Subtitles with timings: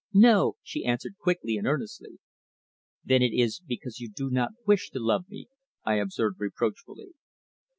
[0.15, 2.17] "No," she answered, quickly and earnestly.
[3.05, 5.45] "Then it is because you do not wish me to love you,"
[5.85, 7.09] I observed reproachfully.